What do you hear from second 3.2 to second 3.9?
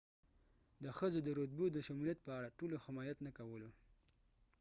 نه کولو